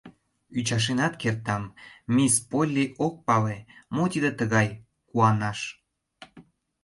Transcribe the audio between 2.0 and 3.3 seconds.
мисс Полли ок